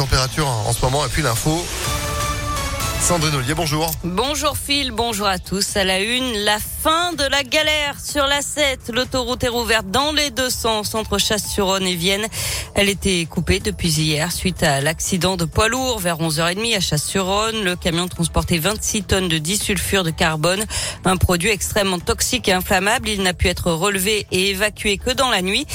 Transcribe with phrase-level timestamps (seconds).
[0.00, 1.62] températures en ce moment et puis l'info.
[3.02, 3.90] Sandrine Ollier, bonjour.
[4.02, 5.76] Bonjour Phil, bonjour à tous.
[5.76, 8.92] À la une, la fin de la galère sur la 7.
[8.94, 12.26] L'autoroute est rouverte dans les deux sens entre Chasse-sur-Rhône et Vienne.
[12.74, 17.62] Elle était coupée depuis hier suite à l'accident de poids lourd vers 11h30 à Chasse-sur-Rhône.
[17.62, 20.64] Le camion transportait 26 tonnes de disulfure de carbone,
[21.04, 23.08] un produit extrêmement toxique et inflammable.
[23.08, 25.66] Il n'a pu être relevé et évacué que dans la nuit.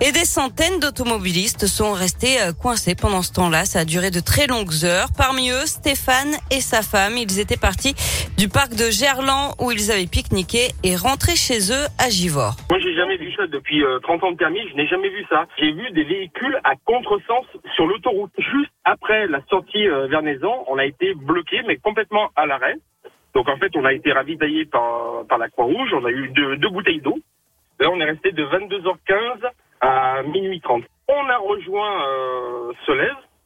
[0.00, 3.64] Et des centaines d'automobilistes sont restés euh, coincés pendant ce temps-là.
[3.64, 5.08] Ça a duré de très longues heures.
[5.10, 7.18] Parmi eux, Stéphane et sa femme.
[7.18, 7.98] Ils étaient partis
[8.38, 12.54] du parc de Gerland où ils avaient pique-niqué et rentrés chez eux à Givors.
[12.70, 14.62] Moi, j'ai jamais vu ça depuis 30 euh, ans de permis.
[14.70, 15.46] Je n'ai jamais vu ça.
[15.58, 18.30] J'ai vu des véhicules à contresens sur l'autoroute.
[18.38, 20.22] Juste après la sortie euh, vers
[20.68, 22.76] on a été bloqué, mais complètement à l'arrêt.
[23.34, 25.90] Donc en fait, on a été ravitaillé par, par la Croix-Rouge.
[25.92, 27.18] On a eu deux, deux bouteilles d'eau.
[27.80, 29.50] Là, on est resté de 22h15
[30.22, 30.84] minuit 30.
[31.08, 32.72] On a rejoint euh,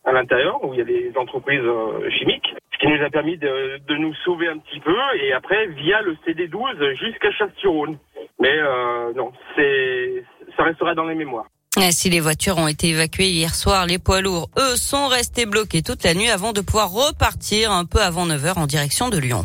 [0.05, 3.39] à l'intérieur où il y a des entreprises euh, chimiques, ce qui nous a permis
[3.39, 7.99] de, nous sauver un petit peu et après via le CD12 jusqu'à Chasse-sur-Rhône.
[8.41, 10.25] Mais euh, non, c'est
[10.57, 11.47] ça restera dans les mémoires.
[11.91, 15.83] Si les voitures ont été évacuées hier soir, les poids lourds, eux, sont restés bloqués
[15.83, 19.43] toute la nuit avant de pouvoir repartir un peu avant 9h en direction de Lyon.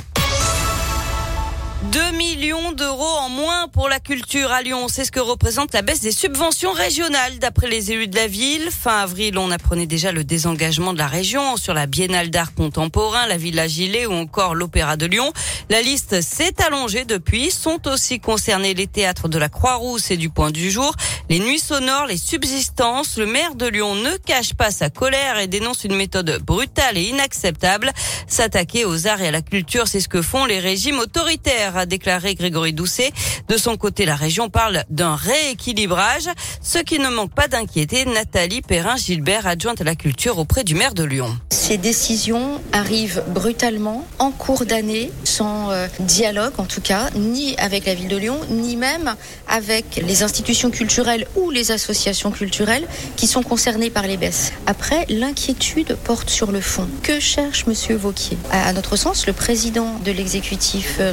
[1.83, 4.87] 2 millions d'euros en moins pour la culture à Lyon.
[4.87, 8.69] C'est ce que représente la baisse des subventions régionales d'après les élus de la ville.
[8.71, 13.27] Fin avril, on apprenait déjà le désengagement de la région sur la Biennale d'art contemporain,
[13.27, 15.31] la Villa Gilet ou encore l'Opéra de Lyon.
[15.69, 17.51] La liste s'est allongée depuis.
[17.51, 20.95] Sont aussi concernés les théâtres de la Croix-Rousse et du Point du Jour,
[21.29, 23.17] les nuits sonores, les subsistances.
[23.17, 27.03] Le maire de Lyon ne cache pas sa colère et dénonce une méthode brutale et
[27.03, 27.91] inacceptable.
[28.25, 31.85] S'attaquer aux arts et à la culture, c'est ce que font les régimes autoritaires a
[31.85, 33.11] déclaré Grégory Doucet.
[33.49, 36.29] De son côté, la région parle d'un rééquilibrage,
[36.61, 40.93] ce qui ne manque pas d'inquiéter Nathalie Perrin-Gilbert, adjointe à la culture auprès du maire
[40.93, 41.35] de Lyon.
[41.49, 47.85] Ces décisions arrivent brutalement, en cours d'année, sans euh, dialogue en tout cas, ni avec
[47.85, 49.15] la ville de Lyon, ni même
[49.47, 54.53] avec les institutions culturelles ou les associations culturelles qui sont concernées par les baisses.
[54.65, 56.87] Après, l'inquiétude porte sur le fond.
[57.03, 58.37] Que cherche Monsieur Vauquier?
[58.51, 61.11] À notre sens, le président de l'exécutif euh,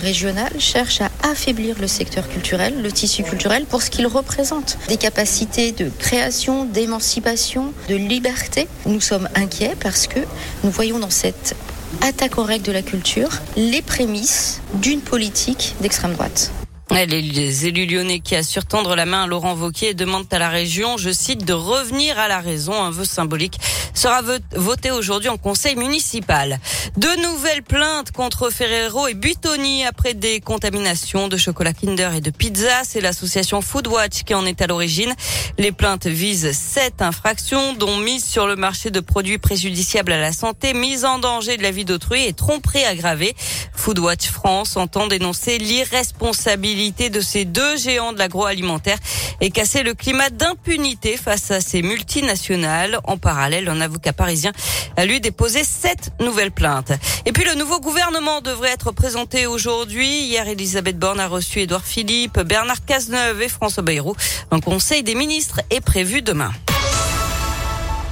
[0.59, 4.79] cherche à affaiblir le secteur culturel, le tissu culturel, pour ce qu'il représente.
[4.89, 8.69] Des capacités de création, d'émancipation, de liberté.
[8.87, 10.21] Nous sommes inquiets parce que
[10.63, 11.57] nous voyons dans cette
[12.01, 16.53] attaque aux règles de la culture les prémices d'une politique d'extrême droite.
[16.91, 20.97] Les élus lyonnais qui assurent tendre la main à Laurent Vauquier demandent à la région,
[20.97, 23.59] je cite, de revenir à la raison, un vœu symbolique
[23.95, 24.21] sera
[24.55, 26.59] voté aujourd'hui en conseil municipal.
[26.97, 32.31] De nouvelles plaintes contre Ferrero et Buitoni après des contaminations de chocolat Kinder et de
[32.31, 32.83] pizza.
[32.85, 35.15] C'est l'association Foodwatch qui en est à l'origine.
[35.59, 40.33] Les plaintes visent sept infractions, dont mise sur le marché de produits préjudiciables à la
[40.33, 43.35] santé, mise en danger de la vie d'autrui et tromperie aggravée.
[43.75, 48.99] Foodwatch France entend dénoncer l'irresponsabilité de ces deux géants de l'agroalimentaire
[49.41, 52.99] et casser le climat d'impunité face à ces multinationales.
[53.05, 54.53] En parallèle, un avocat parisien
[54.97, 56.93] a lui déposé sept nouvelles plaintes.
[57.27, 60.25] Et puis le nouveau gouvernement devrait être présenté aujourd'hui.
[60.27, 64.15] Hier, Elisabeth Borne a reçu Édouard Philippe, Bernard Cazeneuve et François Bayrou.
[64.51, 66.53] Un conseil des ministres est prévu demain.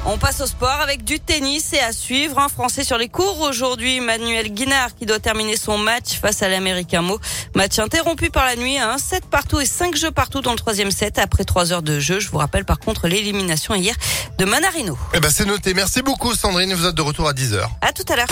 [0.04, 3.40] On passe au sport avec du tennis et à suivre un Français sur les cours
[3.40, 7.20] aujourd'hui, Manuel Guinard qui doit terminer son match face à l'Américain Mo.
[7.54, 10.58] Match interrompu par la nuit à un 7 partout et 5 jeux partout dans le
[10.58, 12.18] troisième set après 3 heures de jeu.
[12.18, 13.94] Je vous rappelle par contre l'élimination hier
[14.38, 14.98] de Manarino.
[15.14, 15.72] Eh ben c'est noté.
[15.72, 16.74] Merci beaucoup Sandrine.
[16.74, 17.60] Vous êtes de retour à 10h.
[17.80, 18.28] À tout à l'heure.